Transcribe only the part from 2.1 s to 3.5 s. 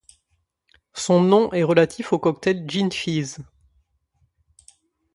au cocktail gin fizz.